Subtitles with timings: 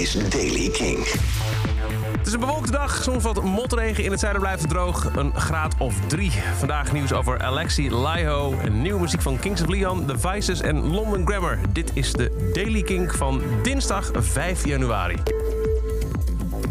[0.00, 1.06] is Daily King.
[2.18, 4.04] Het is een bewolkte dag, soms wat motregen.
[4.04, 6.32] In het zuiden blijft het droog, een graad of drie.
[6.58, 11.26] Vandaag nieuws over Alexi Laiho, nieuwe muziek van Kings of Leon, The Vices en London
[11.26, 11.58] Grammar.
[11.72, 15.16] Dit is de Daily King van dinsdag 5 januari.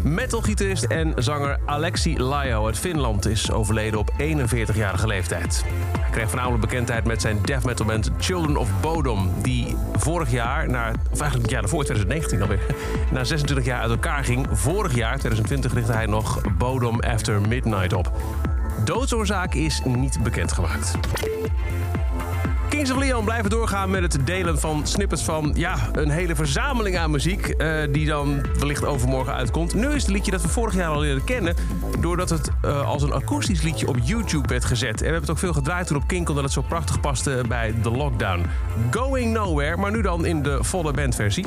[0.02, 5.64] Metalgitarist en zanger Alexi Laiho uit Finland is overleden op 41-jarige leeftijd.
[5.98, 10.70] Hij kreeg voornamelijk bekendheid met zijn death metal band Children of Bodom, die vorig jaar,
[10.70, 12.60] naar, of eigenlijk het jaar daarvoor, 2019 alweer,
[13.12, 14.46] na 26 jaar uit elkaar ging.
[14.50, 18.12] Vorig jaar, 2020, richtte hij nog Bodom After Midnight op.
[18.84, 20.98] Doodsoorzaak is niet bekendgemaakt.
[22.68, 26.98] Kings of Leon blijven doorgaan met het delen van snippets van ja, een hele verzameling
[26.98, 27.48] aan muziek.
[27.48, 29.74] eh, die dan wellicht overmorgen uitkomt.
[29.74, 31.54] Nu is het liedje dat we vorig jaar al leren kennen.
[32.00, 34.90] Doordat het eh, als een akoestisch liedje op YouTube werd gezet.
[34.92, 36.28] En we hebben het ook veel gedraaid toen op Kink.
[36.28, 38.46] Omdat het zo prachtig paste bij de lockdown.
[38.90, 41.44] Going Nowhere, maar nu dan in de volle bandversie.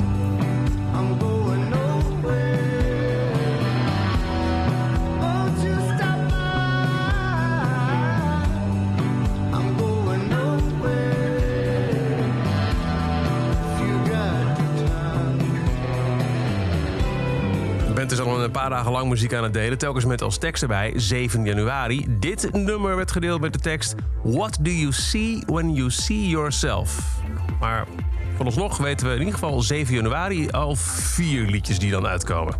[18.14, 19.78] Is al een paar dagen lang muziek aan het delen.
[19.78, 22.06] Telkens met als tekst erbij 7 januari.
[22.08, 23.94] Dit nummer werd gedeeld met de tekst...
[24.22, 27.18] What do you see when you see yourself?
[27.60, 27.86] Maar
[28.34, 32.54] vooralsnog weten we in ieder geval 7 januari al vier liedjes die dan uitkomen.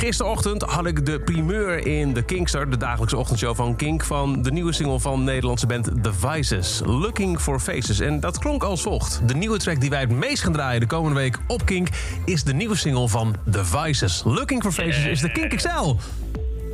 [0.00, 4.52] Gisterochtend had ik de primeur in de Kinkster, de dagelijkse ochtendshow van Kink, van de
[4.52, 8.00] nieuwe single van Nederlandse band The Vices, Looking for Faces.
[8.00, 9.20] En dat klonk als volgt.
[9.28, 11.88] De nieuwe track die wij het meest gaan draaien de komende week op Kink
[12.24, 14.22] is de nieuwe single van The Vices.
[14.24, 15.94] Looking for Faces is de Kink XL.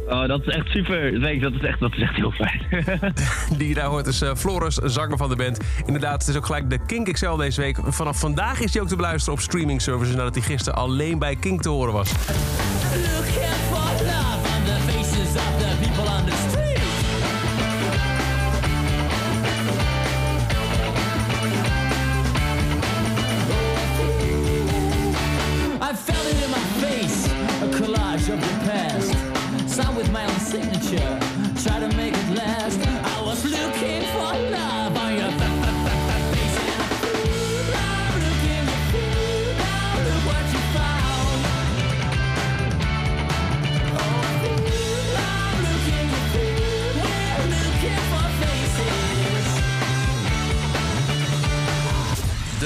[0.08, 1.20] Oh, dat is echt super.
[1.20, 2.62] Weet dat is echt, dat is echt heel fijn.
[3.58, 5.60] Die daar hoort is eh, Floris, zanger van de band.
[5.86, 7.78] Inderdaad, het is ook gelijk de Kink XL deze week.
[7.82, 11.36] Vanaf vandaag is hij ook te beluisteren op streaming services nadat hij gisteren alleen bij
[11.36, 12.12] Kink te horen was.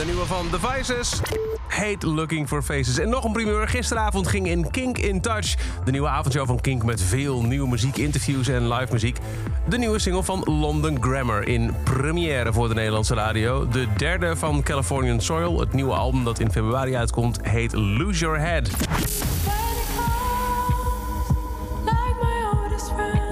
[0.00, 1.20] De nieuwe van The Vices.
[1.68, 2.98] Hate Looking for Faces.
[2.98, 3.68] En nog een primeur.
[3.68, 5.54] Gisteravond ging in Kink in Touch.
[5.84, 9.18] De nieuwe avondshow van Kink met veel nieuwe muziek, interviews en live muziek.
[9.68, 13.68] De nieuwe single van London Grammar in première voor de Nederlandse radio.
[13.68, 15.60] De derde van Californian Soil.
[15.60, 18.68] Het nieuwe album dat in februari uitkomt heet Lose Your Head.
[22.96, 23.29] Friend,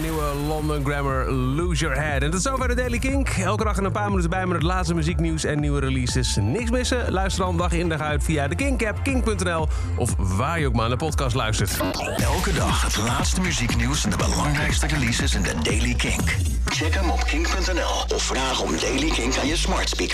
[0.00, 2.22] nieuwe London Grammar Lose Your Head.
[2.22, 3.28] En tot zover de Daily Kink.
[3.28, 6.36] Elke dag een paar minuten bij met het laatste muzieknieuws en nieuwe releases.
[6.40, 7.12] Niks missen?
[7.12, 9.68] Luister dan dag in dag uit via de Kink-app, kink.nl...
[9.96, 11.80] of waar je ook maar naar de podcast luistert.
[12.16, 16.36] Elke dag het laatste muzieknieuws en de belangrijkste releases in de Daily Kink.
[16.64, 20.10] Check hem op kink.nl of vraag om Daily Kink aan je smart speaker.